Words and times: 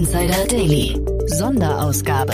Insider 0.00 0.46
Daily. 0.46 0.98
Sonderausgabe. 1.26 2.32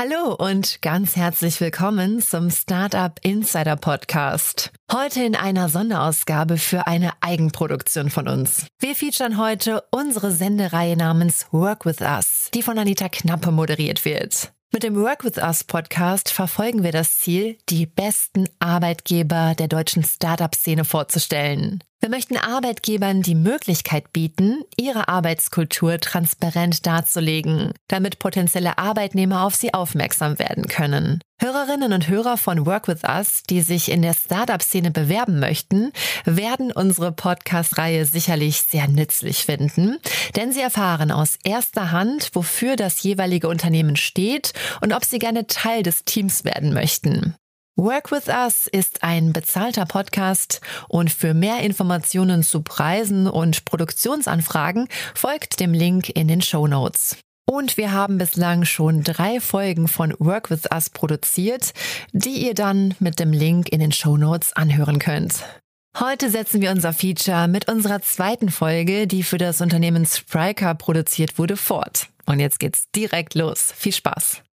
Hallo 0.00 0.36
und 0.36 0.80
ganz 0.82 1.16
herzlich 1.16 1.60
willkommen 1.60 2.22
zum 2.22 2.52
Startup 2.52 3.18
Insider 3.22 3.74
Podcast. 3.74 4.70
Heute 4.92 5.24
in 5.24 5.34
einer 5.34 5.68
Sonderausgabe 5.68 6.58
für 6.58 6.86
eine 6.86 7.10
Eigenproduktion 7.22 8.08
von 8.08 8.28
uns. 8.28 8.68
Wir 8.78 8.94
featuren 8.94 9.36
heute 9.36 9.82
unsere 9.90 10.30
Sendereihe 10.30 10.96
namens 10.96 11.48
Work 11.50 11.84
with 11.84 12.00
Us, 12.00 12.48
die 12.54 12.62
von 12.62 12.78
Anita 12.78 13.08
Knappe 13.08 13.50
moderiert 13.50 14.04
wird. 14.04 14.52
Mit 14.72 14.84
dem 14.84 14.94
Work 14.94 15.24
with 15.24 15.38
Us 15.38 15.64
Podcast 15.64 16.30
verfolgen 16.30 16.84
wir 16.84 16.92
das 16.92 17.18
Ziel, 17.18 17.58
die 17.68 17.86
besten 17.86 18.48
Arbeitgeber 18.60 19.56
der 19.58 19.66
deutschen 19.66 20.04
Startup-Szene 20.04 20.84
vorzustellen. 20.84 21.82
Wir 21.98 22.10
möchten 22.10 22.36
Arbeitgebern 22.36 23.22
die 23.22 23.34
Möglichkeit 23.34 24.12
bieten, 24.12 24.62
ihre 24.76 25.08
Arbeitskultur 25.08 25.98
transparent 25.98 26.86
darzulegen, 26.86 27.72
damit 27.88 28.18
potenzielle 28.18 28.76
Arbeitnehmer 28.76 29.44
auf 29.44 29.54
sie 29.54 29.72
aufmerksam 29.72 30.38
werden 30.38 30.68
können. 30.68 31.20
Hörerinnen 31.40 31.94
und 31.94 32.08
Hörer 32.08 32.36
von 32.36 32.66
Work 32.66 32.88
with 32.88 33.02
Us, 33.04 33.42
die 33.48 33.62
sich 33.62 33.90
in 33.90 34.02
der 34.02 34.14
Startup-Szene 34.14 34.90
bewerben 34.90 35.40
möchten, 35.40 35.90
werden 36.26 36.70
unsere 36.70 37.12
Podcast-Reihe 37.12 38.04
sicherlich 38.04 38.60
sehr 38.60 38.88
nützlich 38.88 39.44
finden, 39.44 39.96
denn 40.36 40.52
sie 40.52 40.60
erfahren 40.60 41.10
aus 41.10 41.38
erster 41.44 41.92
Hand, 41.92 42.30
wofür 42.34 42.76
das 42.76 43.02
jeweilige 43.02 43.48
Unternehmen 43.48 43.96
steht 43.96 44.52
und 44.82 44.92
ob 44.92 45.04
sie 45.04 45.18
gerne 45.18 45.46
Teil 45.46 45.82
des 45.82 46.04
Teams 46.04 46.44
werden 46.44 46.74
möchten. 46.74 47.34
Work 47.78 48.10
with 48.10 48.28
Us 48.28 48.68
ist 48.68 49.02
ein 49.02 49.34
bezahlter 49.34 49.84
Podcast 49.84 50.62
und 50.88 51.10
für 51.10 51.34
mehr 51.34 51.60
Informationen 51.60 52.42
zu 52.42 52.62
Preisen 52.62 53.26
und 53.26 53.66
Produktionsanfragen 53.66 54.88
folgt 55.14 55.60
dem 55.60 55.74
Link 55.74 56.08
in 56.08 56.26
den 56.26 56.40
Show 56.40 56.66
Notes. 56.66 57.18
Und 57.44 57.76
wir 57.76 57.92
haben 57.92 58.16
bislang 58.16 58.64
schon 58.64 59.02
drei 59.02 59.40
Folgen 59.40 59.88
von 59.88 60.14
Work 60.18 60.50
with 60.50 60.62
Us 60.72 60.88
produziert, 60.88 61.74
die 62.12 62.46
ihr 62.46 62.54
dann 62.54 62.94
mit 62.98 63.20
dem 63.20 63.34
Link 63.34 63.68
in 63.68 63.80
den 63.80 63.92
Show 63.92 64.16
Notes 64.16 64.54
anhören 64.54 64.98
könnt. 64.98 65.34
Heute 66.00 66.30
setzen 66.30 66.62
wir 66.62 66.70
unser 66.70 66.94
Feature 66.94 67.46
mit 67.46 67.68
unserer 67.68 68.00
zweiten 68.00 68.48
Folge, 68.48 69.06
die 69.06 69.22
für 69.22 69.38
das 69.38 69.60
Unternehmen 69.60 70.06
Spriker 70.06 70.74
produziert 70.74 71.38
wurde, 71.38 71.58
fort. 71.58 72.08
Und 72.24 72.40
jetzt 72.40 72.58
geht's 72.58 72.90
direkt 72.94 73.34
los. 73.34 73.70
Viel 73.76 73.92
Spaß! 73.92 74.45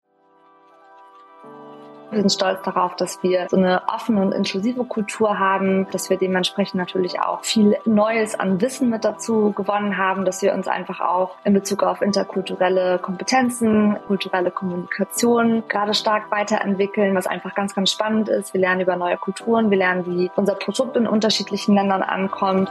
Wir 2.12 2.20
sind 2.20 2.32
stolz 2.34 2.62
darauf, 2.64 2.98
dass 2.98 3.24
wir 3.24 3.48
so 3.50 3.56
eine 3.56 3.84
offene 3.88 4.22
und 4.22 4.34
inklusive 4.34 4.84
Kultur 4.84 5.40
haben, 5.40 5.88
dass 5.92 6.10
wir 6.10 6.18
dementsprechend 6.18 6.76
natürlich 6.76 7.22
auch 7.22 7.44
viel 7.46 7.78
Neues 7.86 8.38
an 8.38 8.60
Wissen 8.60 8.90
mit 8.90 9.06
dazu 9.06 9.54
gewonnen 9.54 9.98
haben, 9.98 10.26
dass 10.26 10.42
wir 10.42 10.54
uns 10.54 10.68
einfach 10.68 11.00
auch 11.00 11.38
in 11.46 11.54
Bezug 11.54 11.84
auf 11.84 12.02
interkulturelle 12.02 13.00
Kompetenzen, 13.00 13.96
kulturelle 14.08 14.52
Kommunikation 14.52 15.64
gerade 15.70 15.94
stark 15.94 16.30
weiterentwickeln, 16.32 17.16
was 17.16 17.28
einfach 17.28 17.56
ganz, 17.56 17.74
ganz 17.74 17.92
spannend 17.92 18.28
ist. 18.28 18.54
Wir 18.54 18.60
lernen 18.60 18.82
über 18.82 18.98
neue 18.98 19.16
Kulturen, 19.16 19.72
wir 19.72 19.78
lernen, 19.78 20.06
wie 20.06 20.30
unser 20.36 20.56
Produkt 20.56 20.98
in 20.98 21.08
unterschiedlichen 21.08 21.76
Ländern 21.76 22.04
ankommt. 22.04 22.70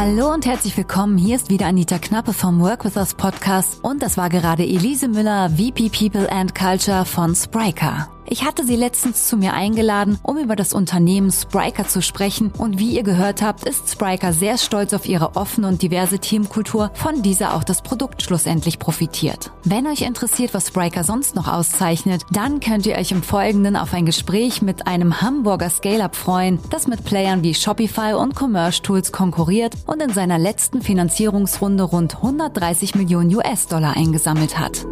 Hallo 0.00 0.32
und 0.32 0.46
herzlich 0.46 0.74
willkommen. 0.78 1.18
Hier 1.18 1.36
ist 1.36 1.50
wieder 1.50 1.66
Anita 1.66 1.98
Knappe 1.98 2.32
vom 2.32 2.58
Work 2.62 2.86
With 2.86 2.96
Us 2.96 3.12
Podcast 3.12 3.84
und 3.84 4.02
das 4.02 4.16
war 4.16 4.30
gerade 4.30 4.62
Elise 4.62 5.08
Müller, 5.08 5.50
VP 5.50 5.90
People 5.90 6.26
and 6.32 6.54
Culture 6.54 7.04
von 7.04 7.34
Spriker. 7.34 8.08
Ich 8.26 8.44
hatte 8.44 8.64
sie 8.64 8.76
letztens 8.76 9.26
zu 9.26 9.36
mir 9.36 9.54
eingeladen, 9.54 10.18
um 10.22 10.38
über 10.38 10.56
das 10.56 10.72
Unternehmen 10.72 11.32
Spriker 11.32 11.88
zu 11.88 12.02
sprechen 12.02 12.52
und 12.56 12.78
wie 12.78 12.94
ihr 12.94 13.02
gehört 13.02 13.42
habt, 13.42 13.64
ist 13.64 13.90
Spriker 13.90 14.32
sehr 14.32 14.58
stolz 14.58 14.92
auf 14.92 15.06
ihre 15.06 15.36
offene 15.36 15.66
und 15.68 15.82
diverse 15.82 16.18
Teamkultur, 16.18 16.90
von 16.94 17.22
dieser 17.22 17.54
auch 17.54 17.64
das 17.64 17.82
Produkt 17.82 18.22
schlussendlich 18.22 18.78
profitiert. 18.78 19.50
Wenn 19.64 19.86
euch 19.86 20.02
interessiert, 20.02 20.54
was 20.54 20.68
Spriker 20.68 21.04
sonst 21.04 21.34
noch 21.34 21.48
auszeichnet, 21.48 22.22
dann 22.30 22.60
könnt 22.60 22.86
ihr 22.86 22.96
euch 22.96 23.10
im 23.10 23.22
Folgenden 23.22 23.76
auf 23.76 23.92
ein 23.94 24.06
Gespräch 24.06 24.62
mit 24.62 24.86
einem 24.86 25.20
Hamburger 25.20 25.70
Scale-Up 25.70 26.14
freuen, 26.14 26.60
das 26.70 26.86
mit 26.86 27.04
Playern 27.04 27.42
wie 27.42 27.54
Shopify 27.54 28.14
und 28.14 28.34
Commerce 28.38 28.82
Tools 28.82 29.12
konkurriert 29.12 29.74
und 29.86 30.00
in 30.02 30.12
seiner 30.12 30.38
letzten 30.38 30.82
Finanzierungsrunde 30.82 31.84
rund 31.84 32.16
130 32.16 32.94
Millionen 32.94 33.34
US-Dollar 33.34 33.96
eingesammelt 33.96 34.58
hat. 34.58 34.86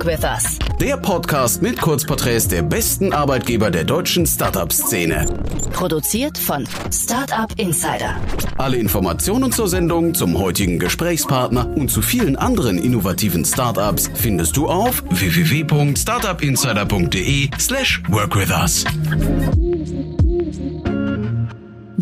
Work 0.00 0.06
with 0.06 0.24
Us. 0.24 0.58
Der 0.80 0.96
Podcast 0.96 1.60
mit 1.62 1.80
Kurzporträts 1.80 2.48
der 2.48 2.62
besten 2.62 3.12
Arbeitgeber 3.12 3.70
der 3.70 3.84
deutschen 3.84 4.26
Startup-Szene. 4.26 5.26
Produziert 5.72 6.36
von 6.38 6.66
Startup 6.90 7.52
Insider. 7.58 8.16
Alle 8.56 8.78
Informationen 8.78 9.52
zur 9.52 9.68
Sendung, 9.68 10.14
zum 10.14 10.38
heutigen 10.38 10.78
Gesprächspartner 10.78 11.68
und 11.76 11.90
zu 11.90 12.00
vielen 12.00 12.36
anderen 12.36 12.78
innovativen 12.78 13.44
Startups 13.44 14.10
findest 14.14 14.56
du 14.56 14.68
auf 14.68 15.04
www.startupinsider.de 15.10 17.50
slash 17.58 18.02
workwithus. 18.08 18.86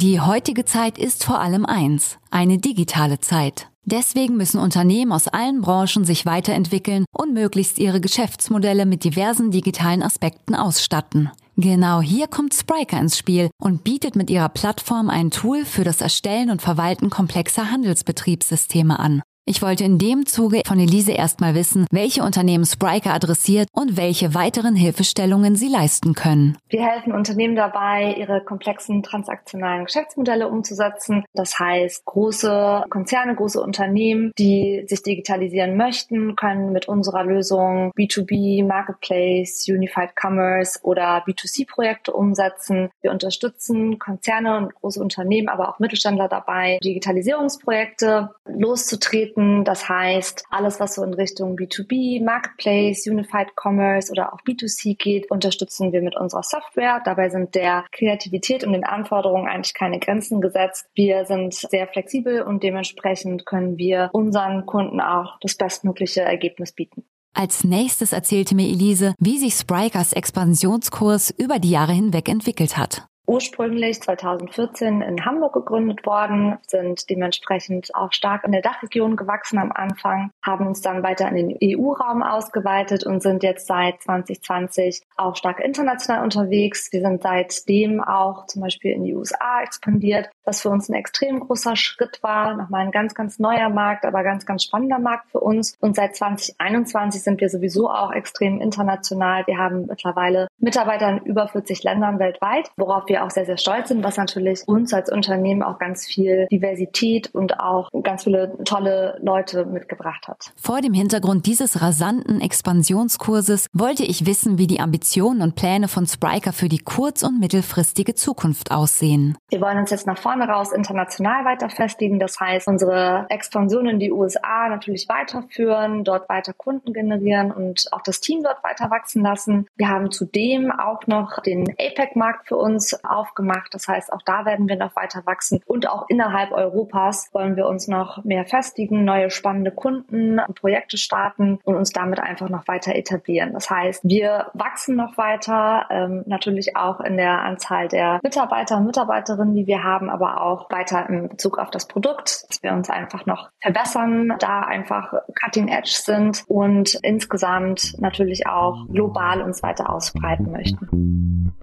Die 0.00 0.20
heutige 0.20 0.64
Zeit 0.64 0.96
ist 0.96 1.24
vor 1.24 1.40
allem 1.40 1.66
eins, 1.66 2.18
eine 2.30 2.58
digitale 2.58 3.18
Zeit. 3.18 3.66
Deswegen 3.84 4.36
müssen 4.36 4.60
Unternehmen 4.60 5.10
aus 5.10 5.26
allen 5.26 5.60
Branchen 5.60 6.04
sich 6.04 6.24
weiterentwickeln 6.24 7.04
und 7.10 7.34
möglichst 7.34 7.80
ihre 7.80 8.00
Geschäftsmodelle 8.00 8.86
mit 8.86 9.02
diversen 9.02 9.50
digitalen 9.50 10.04
Aspekten 10.04 10.54
ausstatten. 10.54 11.32
Genau 11.56 12.00
hier 12.00 12.28
kommt 12.28 12.54
Spriker 12.54 13.00
ins 13.00 13.18
Spiel 13.18 13.50
und 13.60 13.82
bietet 13.82 14.14
mit 14.14 14.30
ihrer 14.30 14.50
Plattform 14.50 15.10
ein 15.10 15.32
Tool 15.32 15.64
für 15.64 15.82
das 15.82 16.00
Erstellen 16.00 16.50
und 16.50 16.62
Verwalten 16.62 17.10
komplexer 17.10 17.72
Handelsbetriebssysteme 17.72 19.00
an. 19.00 19.20
Ich 19.50 19.62
wollte 19.62 19.82
in 19.82 19.96
dem 19.96 20.26
Zuge 20.26 20.60
von 20.66 20.78
Elise 20.78 21.12
erstmal 21.12 21.54
wissen, 21.54 21.86
welche 21.90 22.22
Unternehmen 22.22 22.66
Spriker 22.66 23.14
adressiert 23.14 23.66
und 23.72 23.96
welche 23.96 24.34
weiteren 24.34 24.76
Hilfestellungen 24.76 25.56
sie 25.56 25.68
leisten 25.68 26.12
können. 26.12 26.58
Wir 26.68 26.84
helfen 26.84 27.14
Unternehmen 27.14 27.56
dabei, 27.56 28.14
ihre 28.18 28.44
komplexen 28.44 29.02
transaktionalen 29.02 29.86
Geschäftsmodelle 29.86 30.48
umzusetzen. 30.48 31.24
Das 31.32 31.58
heißt, 31.58 32.04
große 32.04 32.84
Konzerne, 32.90 33.36
große 33.36 33.62
Unternehmen, 33.62 34.32
die 34.38 34.84
sich 34.86 35.02
digitalisieren 35.02 35.78
möchten, 35.78 36.36
können 36.36 36.72
mit 36.72 36.86
unserer 36.86 37.24
Lösung 37.24 37.90
B2B, 37.96 38.66
Marketplace, 38.66 39.64
Unified 39.66 40.10
Commerce 40.14 40.78
oder 40.82 41.24
B2C-Projekte 41.26 42.12
umsetzen. 42.12 42.90
Wir 43.00 43.12
unterstützen 43.12 43.98
Konzerne 43.98 44.58
und 44.58 44.74
große 44.74 45.00
Unternehmen, 45.00 45.48
aber 45.48 45.70
auch 45.70 45.78
Mittelständler 45.78 46.28
dabei, 46.28 46.78
Digitalisierungsprojekte 46.84 48.34
loszutreten 48.44 49.37
anbieten. 49.38 49.64
Das 49.64 49.88
heißt, 49.88 50.44
alles, 50.50 50.80
was 50.80 50.94
so 50.94 51.02
in 51.02 51.14
Richtung 51.14 51.56
B2B, 51.56 52.22
Marketplace, 52.24 53.06
Unified 53.06 53.48
Commerce 53.56 54.10
oder 54.10 54.32
auch 54.32 54.40
B2C 54.40 54.96
geht, 54.96 55.30
unterstützen 55.30 55.92
wir 55.92 56.02
mit 56.02 56.16
unserer 56.16 56.42
Software. 56.42 57.00
Dabei 57.04 57.28
sind 57.30 57.54
der 57.54 57.84
Kreativität 57.92 58.64
und 58.64 58.72
den 58.72 58.84
Anforderungen 58.84 59.48
eigentlich 59.48 59.74
keine 59.74 59.98
Grenzen 59.98 60.40
gesetzt. 60.40 60.86
Wir 60.94 61.24
sind 61.24 61.54
sehr 61.54 61.86
flexibel 61.88 62.42
und 62.42 62.62
dementsprechend 62.62 63.46
können 63.46 63.78
wir 63.78 64.10
unseren 64.12 64.66
Kunden 64.66 65.00
auch 65.00 65.38
das 65.40 65.56
bestmögliche 65.56 66.22
Ergebnis 66.22 66.72
bieten. 66.72 67.04
Als 67.34 67.62
nächstes 67.62 68.12
erzählte 68.12 68.56
mir 68.56 68.68
Elise, 68.68 69.14
wie 69.20 69.38
sich 69.38 69.54
Sprikers 69.54 70.12
Expansionskurs 70.12 71.30
über 71.30 71.58
die 71.58 71.70
Jahre 71.70 71.92
hinweg 71.92 72.28
entwickelt 72.28 72.76
hat 72.76 73.06
ursprünglich 73.28 74.00
2014 74.00 75.02
in 75.02 75.24
Hamburg 75.24 75.52
gegründet 75.52 76.06
worden, 76.06 76.58
sind 76.66 77.08
dementsprechend 77.10 77.94
auch 77.94 78.12
stark 78.12 78.44
in 78.44 78.52
der 78.52 78.62
Dachregion 78.62 79.16
gewachsen 79.16 79.58
am 79.58 79.70
Anfang, 79.70 80.30
haben 80.42 80.66
uns 80.66 80.80
dann 80.80 81.02
weiter 81.02 81.28
in 81.28 81.36
den 81.36 81.58
EU-Raum 81.62 82.22
ausgeweitet 82.22 83.04
und 83.04 83.22
sind 83.22 83.42
jetzt 83.42 83.66
seit 83.66 84.02
2020 84.02 85.02
auch 85.16 85.36
stark 85.36 85.60
international 85.60 86.24
unterwegs. 86.24 86.90
Wir 86.90 87.02
sind 87.02 87.22
seitdem 87.22 88.02
auch 88.02 88.46
zum 88.46 88.62
Beispiel 88.62 88.92
in 88.92 89.04
die 89.04 89.14
USA 89.14 89.62
expandiert, 89.62 90.30
was 90.44 90.62
für 90.62 90.70
uns 90.70 90.88
ein 90.88 90.94
extrem 90.94 91.40
großer 91.40 91.76
Schritt 91.76 92.22
war. 92.22 92.54
Nochmal 92.56 92.86
ein 92.86 92.92
ganz, 92.92 93.14
ganz 93.14 93.38
neuer 93.38 93.68
Markt, 93.68 94.06
aber 94.06 94.22
ganz, 94.22 94.46
ganz 94.46 94.64
spannender 94.64 94.98
Markt 94.98 95.30
für 95.30 95.40
uns. 95.40 95.76
Und 95.80 95.96
seit 95.96 96.16
2021 96.16 97.22
sind 97.22 97.40
wir 97.42 97.50
sowieso 97.50 97.90
auch 97.90 98.12
extrem 98.12 98.62
international. 98.62 99.46
Wir 99.46 99.58
haben 99.58 99.86
mittlerweile 99.86 100.48
Mitarbeiter 100.58 101.10
in 101.10 101.18
über 101.18 101.46
40 101.46 101.82
Ländern 101.82 102.18
weltweit, 102.18 102.70
worauf 102.78 103.06
wir 103.08 103.17
wir 103.18 103.24
auch 103.24 103.30
sehr, 103.30 103.46
sehr 103.46 103.56
stolz 103.56 103.88
sind, 103.88 104.04
was 104.04 104.16
natürlich 104.16 104.62
uns 104.66 104.92
als 104.92 105.10
Unternehmen 105.10 105.62
auch 105.62 105.78
ganz 105.78 106.06
viel 106.06 106.46
Diversität 106.50 107.34
und 107.34 107.60
auch 107.60 107.90
ganz 108.02 108.24
viele 108.24 108.56
tolle 108.64 109.18
Leute 109.20 109.64
mitgebracht 109.64 110.28
hat. 110.28 110.52
Vor 110.56 110.80
dem 110.80 110.94
Hintergrund 110.94 111.46
dieses 111.46 111.82
rasanten 111.82 112.40
Expansionskurses 112.40 113.66
wollte 113.72 114.04
ich 114.04 114.26
wissen, 114.26 114.58
wie 114.58 114.66
die 114.66 114.80
Ambitionen 114.80 115.42
und 115.42 115.54
Pläne 115.54 115.88
von 115.88 116.06
Spriker 116.06 116.52
für 116.52 116.68
die 116.68 116.78
kurz- 116.78 117.22
und 117.22 117.40
mittelfristige 117.40 118.14
Zukunft 118.14 118.70
aussehen. 118.70 119.36
Wir 119.50 119.60
wollen 119.60 119.78
uns 119.78 119.90
jetzt 119.90 120.06
nach 120.06 120.18
vorne 120.18 120.48
raus 120.48 120.72
international 120.72 121.44
weiter 121.44 121.70
festigen. 121.70 122.18
Das 122.18 122.38
heißt, 122.38 122.68
unsere 122.68 123.26
Expansion 123.28 123.86
in 123.86 123.98
die 123.98 124.12
USA 124.12 124.68
natürlich 124.68 125.08
weiterführen, 125.08 126.04
dort 126.04 126.28
weiter 126.28 126.52
Kunden 126.52 126.92
generieren 126.92 127.50
und 127.50 127.88
auch 127.92 128.02
das 128.02 128.20
Team 128.20 128.42
dort 128.42 128.62
weiter 128.62 128.90
wachsen 128.90 129.22
lassen. 129.22 129.66
Wir 129.76 129.88
haben 129.88 130.10
zudem 130.10 130.70
auch 130.70 131.06
noch 131.06 131.40
den 131.42 131.68
APEC-Markt 131.70 132.48
für 132.48 132.56
uns 132.56 132.98
aufgemacht. 133.10 133.74
Das 133.74 133.88
heißt, 133.88 134.12
auch 134.12 134.22
da 134.24 134.44
werden 134.44 134.68
wir 134.68 134.76
noch 134.76 134.94
weiter 134.96 135.22
wachsen. 135.24 135.60
Und 135.66 135.88
auch 135.88 136.06
innerhalb 136.08 136.52
Europas 136.52 137.30
wollen 137.32 137.56
wir 137.56 137.66
uns 137.66 137.88
noch 137.88 138.24
mehr 138.24 138.44
festigen, 138.44 139.04
neue 139.04 139.30
spannende 139.30 139.70
Kunden 139.70 140.38
und 140.38 140.54
Projekte 140.54 140.96
starten 140.96 141.58
und 141.64 141.76
uns 141.76 141.92
damit 141.92 142.20
einfach 142.20 142.48
noch 142.48 142.66
weiter 142.68 142.94
etablieren. 142.94 143.52
Das 143.52 143.70
heißt, 143.70 144.02
wir 144.04 144.50
wachsen 144.54 144.96
noch 144.96 145.16
weiter, 145.16 145.86
ähm, 145.90 146.24
natürlich 146.26 146.76
auch 146.76 147.00
in 147.00 147.16
der 147.16 147.42
Anzahl 147.42 147.88
der 147.88 148.20
Mitarbeiter 148.22 148.76
und 148.78 148.86
Mitarbeiterinnen, 148.86 149.54
die 149.54 149.66
wir 149.66 149.82
haben, 149.84 150.10
aber 150.10 150.42
auch 150.42 150.70
weiter 150.70 151.08
in 151.08 151.28
Bezug 151.28 151.58
auf 151.58 151.70
das 151.70 151.86
Produkt, 151.86 152.44
dass 152.48 152.62
wir 152.62 152.72
uns 152.72 152.90
einfach 152.90 153.26
noch 153.26 153.50
verbessern, 153.60 154.34
da 154.38 154.60
einfach 154.60 155.12
cutting 155.40 155.68
edge 155.68 155.90
sind 155.92 156.44
und 156.48 156.94
insgesamt 157.02 157.94
natürlich 157.98 158.46
auch 158.46 158.86
global 158.88 159.42
uns 159.42 159.62
weiter 159.62 159.90
ausbreiten 159.90 160.50
möchten. 160.50 161.54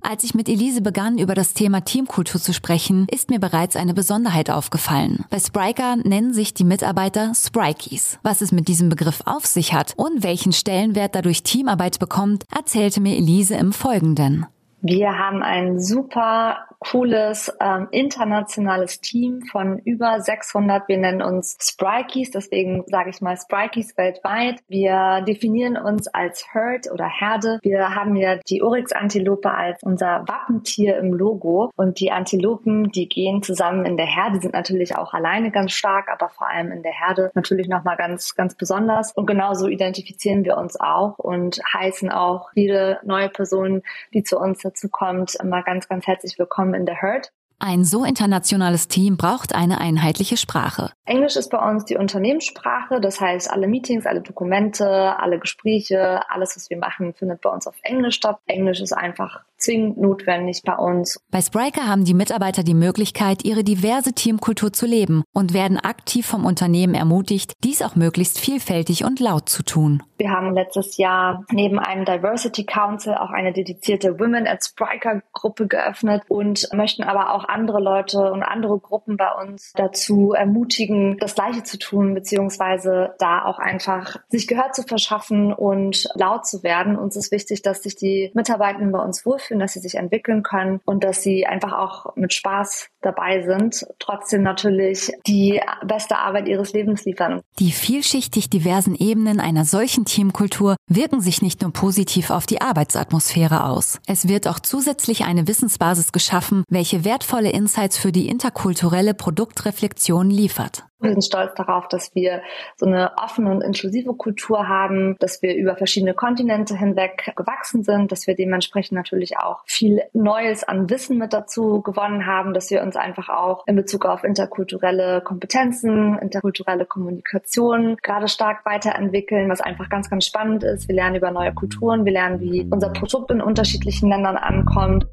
Als 0.00 0.22
ich 0.22 0.34
mit 0.34 0.48
Elise 0.48 0.80
begann, 0.80 1.18
über 1.18 1.34
das 1.34 1.54
Thema 1.54 1.80
Teamkultur 1.80 2.40
zu 2.40 2.52
sprechen, 2.52 3.06
ist 3.10 3.30
mir 3.30 3.40
bereits 3.40 3.74
eine 3.74 3.94
Besonderheit 3.94 4.48
aufgefallen. 4.48 5.24
Bei 5.30 5.40
Spriker 5.40 5.96
nennen 5.96 6.32
sich 6.32 6.54
die 6.54 6.62
Mitarbeiter 6.62 7.32
Sprikies. 7.34 8.20
Was 8.22 8.40
es 8.40 8.52
mit 8.52 8.68
diesem 8.68 8.90
Begriff 8.90 9.22
auf 9.24 9.44
sich 9.46 9.72
hat 9.72 9.94
und 9.96 10.22
welchen 10.22 10.52
Stellenwert 10.52 11.14
dadurch 11.14 11.42
Teamarbeit 11.42 11.98
bekommt, 11.98 12.44
erzählte 12.54 13.00
mir 13.00 13.16
Elise 13.16 13.54
im 13.54 13.72
Folgenden. 13.72 14.46
Wir 14.86 15.18
haben 15.18 15.42
ein 15.42 15.80
super 15.80 16.66
cooles 16.78 17.50
ähm, 17.58 17.88
internationales 17.90 19.00
Team 19.00 19.40
von 19.50 19.78
über 19.78 20.20
600. 20.20 20.86
Wir 20.88 20.98
nennen 20.98 21.22
uns 21.22 21.56
Sprikies, 21.58 22.30
deswegen 22.30 22.84
sage 22.88 23.08
ich 23.08 23.22
mal 23.22 23.34
Sprikies 23.38 23.96
weltweit. 23.96 24.60
Wir 24.68 25.22
definieren 25.26 25.78
uns 25.78 26.08
als 26.08 26.44
Herd 26.52 26.92
oder 26.92 27.08
Herde. 27.08 27.58
Wir 27.62 27.94
haben 27.94 28.14
ja 28.16 28.36
die 28.46 28.62
Oryx-Antilope 28.62 29.50
als 29.50 29.82
unser 29.82 30.24
Wappentier 30.28 30.98
im 30.98 31.14
Logo 31.14 31.70
und 31.76 31.98
die 31.98 32.12
Antilopen, 32.12 32.90
die 32.90 33.08
gehen 33.08 33.42
zusammen 33.42 33.86
in 33.86 33.96
der 33.96 34.04
Herde, 34.04 34.40
sind 34.40 34.52
natürlich 34.52 34.96
auch 34.96 35.14
alleine 35.14 35.50
ganz 35.50 35.72
stark, 35.72 36.08
aber 36.10 36.28
vor 36.28 36.50
allem 36.50 36.70
in 36.70 36.82
der 36.82 36.92
Herde 36.92 37.30
natürlich 37.34 37.68
nochmal 37.68 37.96
ganz, 37.96 38.34
ganz 38.34 38.54
besonders. 38.54 39.12
Und 39.12 39.24
genauso 39.24 39.66
identifizieren 39.68 40.44
wir 40.44 40.58
uns 40.58 40.78
auch 40.78 41.18
und 41.18 41.60
heißen 41.72 42.10
auch 42.10 42.50
jede 42.54 43.00
neue 43.04 43.30
Person, 43.30 43.82
die 44.12 44.22
zu 44.22 44.38
uns 44.38 44.62
dazu 44.74 44.88
kommt, 44.88 45.36
immer 45.36 45.62
ganz, 45.62 45.88
ganz 45.88 46.06
herzlich 46.06 46.38
willkommen 46.38 46.74
in 46.74 46.84
der 46.84 46.96
Herd. 46.96 47.32
Ein 47.60 47.84
so 47.84 48.04
internationales 48.04 48.88
Team 48.88 49.16
braucht 49.16 49.54
eine 49.54 49.80
einheitliche 49.80 50.36
Sprache. 50.36 50.90
Englisch 51.06 51.36
ist 51.36 51.50
bei 51.50 51.58
uns 51.58 51.84
die 51.84 51.96
Unternehmenssprache, 51.96 53.00
das 53.00 53.20
heißt, 53.20 53.48
alle 53.48 53.68
Meetings, 53.68 54.06
alle 54.06 54.20
Dokumente, 54.20 55.16
alle 55.18 55.38
Gespräche, 55.38 56.28
alles, 56.28 56.56
was 56.56 56.68
wir 56.68 56.78
machen, 56.78 57.14
findet 57.14 57.40
bei 57.40 57.50
uns 57.50 57.68
auf 57.68 57.76
Englisch 57.82 58.16
statt. 58.16 58.40
Englisch 58.46 58.80
ist 58.80 58.92
einfach 58.92 59.44
zwingend 59.58 59.98
notwendig 59.98 60.62
bei 60.64 60.76
uns. 60.76 61.18
Bei 61.30 61.40
Spriker 61.40 61.86
haben 61.86 62.04
die 62.04 62.14
Mitarbeiter 62.14 62.62
die 62.62 62.74
Möglichkeit, 62.74 63.44
ihre 63.44 63.64
diverse 63.64 64.12
Teamkultur 64.12 64.72
zu 64.72 64.86
leben 64.86 65.24
und 65.32 65.54
werden 65.54 65.78
aktiv 65.78 66.26
vom 66.26 66.44
Unternehmen 66.44 66.94
ermutigt, 66.94 67.52
dies 67.64 67.82
auch 67.82 67.96
möglichst 67.96 68.38
vielfältig 68.38 69.04
und 69.04 69.20
laut 69.20 69.48
zu 69.48 69.62
tun. 69.62 70.02
Wir 70.16 70.30
haben 70.30 70.54
letztes 70.54 70.96
Jahr 70.96 71.44
neben 71.50 71.78
einem 71.78 72.04
Diversity 72.04 72.64
Council 72.64 73.14
auch 73.14 73.30
eine 73.30 73.52
dedizierte 73.52 74.20
Women 74.20 74.46
at 74.46 74.64
Spriker 74.64 75.22
Gruppe 75.32 75.66
geöffnet 75.66 76.22
und 76.28 76.68
möchten 76.72 77.02
aber 77.02 77.34
auch 77.34 77.44
andere 77.48 77.80
Leute 77.80 78.32
und 78.32 78.42
andere 78.42 78.78
Gruppen 78.78 79.16
bei 79.16 79.30
uns 79.42 79.72
dazu 79.74 80.32
ermutigen, 80.32 81.16
das 81.18 81.34
Gleiche 81.34 81.64
zu 81.64 81.78
tun, 81.78 82.14
beziehungsweise 82.14 83.14
da 83.18 83.44
auch 83.44 83.58
einfach 83.58 84.16
sich 84.28 84.46
Gehör 84.46 84.72
zu 84.72 84.82
verschaffen 84.82 85.52
und 85.52 86.08
laut 86.14 86.46
zu 86.46 86.62
werden. 86.62 86.96
Uns 86.96 87.16
ist 87.16 87.32
wichtig, 87.32 87.62
dass 87.62 87.82
sich 87.82 87.96
die 87.96 88.30
Mitarbeitenden 88.34 88.92
bei 88.92 89.00
uns 89.00 89.26
wohlfühlen 89.26 89.53
wohlfühlen, 89.54 89.60
dass 89.60 89.72
sie 89.72 89.80
sich 89.80 89.94
entwickeln 89.94 90.42
können 90.42 90.80
und 90.84 91.04
dass 91.04 91.22
sie 91.22 91.46
einfach 91.46 91.72
auch 91.72 92.16
mit 92.16 92.32
Spaß 92.32 92.88
dabei 93.00 93.42
sind, 93.42 93.86
trotzdem 93.98 94.42
natürlich 94.42 95.12
die 95.26 95.60
beste 95.84 96.18
Arbeit 96.18 96.48
ihres 96.48 96.72
Lebens 96.72 97.04
liefern. 97.04 97.40
Die 97.58 97.72
vielschichtig 97.72 98.50
diversen 98.50 98.94
Ebenen 98.94 99.40
einer 99.40 99.64
solchen 99.64 100.04
Teamkultur 100.04 100.76
wirken 100.88 101.20
sich 101.20 101.42
nicht 101.42 101.62
nur 101.62 101.72
positiv 101.72 102.30
auf 102.30 102.46
die 102.46 102.60
Arbeitsatmosphäre 102.60 103.64
aus. 103.64 104.00
Es 104.06 104.28
wird 104.28 104.48
auch 104.48 104.58
zusätzlich 104.58 105.24
eine 105.24 105.46
Wissensbasis 105.46 106.12
geschaffen, 106.12 106.64
welche 106.68 107.04
wertvolle 107.04 107.50
Insights 107.50 107.98
für 107.98 108.12
die 108.12 108.28
interkulturelle 108.28 109.14
Produktreflexion 109.14 110.30
liefert. 110.30 110.84
Wir 111.04 111.10
sind 111.10 111.24
stolz 111.24 111.54
darauf, 111.54 111.86
dass 111.88 112.14
wir 112.14 112.40
so 112.76 112.86
eine 112.86 113.12
offene 113.18 113.50
und 113.50 113.60
inklusive 113.62 114.14
Kultur 114.14 114.68
haben, 114.68 115.16
dass 115.20 115.42
wir 115.42 115.54
über 115.54 115.76
verschiedene 115.76 116.14
Kontinente 116.14 116.76
hinweg 116.76 117.34
gewachsen 117.36 117.82
sind, 117.82 118.10
dass 118.10 118.26
wir 118.26 118.34
dementsprechend 118.34 118.96
auch 119.38 119.62
viel 119.66 120.02
Neues 120.12 120.64
an 120.64 120.90
Wissen 120.90 121.18
mit 121.18 121.32
dazu 121.32 121.82
gewonnen 121.82 122.26
haben, 122.26 122.54
dass 122.54 122.70
wir 122.70 122.82
uns 122.82 122.96
einfach 122.96 123.28
auch 123.28 123.66
in 123.66 123.76
Bezug 123.76 124.06
auf 124.06 124.24
interkulturelle 124.24 125.20
Kompetenzen, 125.22 126.18
interkulturelle 126.18 126.86
Kommunikation 126.86 127.96
gerade 128.02 128.28
stark 128.28 128.64
weiterentwickeln, 128.64 129.48
was 129.48 129.60
einfach 129.60 129.88
ganz, 129.88 130.10
ganz 130.10 130.26
spannend 130.26 130.64
ist. 130.64 130.88
Wir 130.88 130.94
lernen 130.94 131.16
über 131.16 131.30
neue 131.30 131.52
Kulturen, 131.52 132.04
wir 132.04 132.12
lernen, 132.12 132.40
wie 132.40 132.66
unser 132.70 132.90
Produkt 132.90 133.30
in 133.30 133.40
unterschiedlichen 133.40 134.08
Ländern 134.08 134.36
ankommt. 134.36 135.06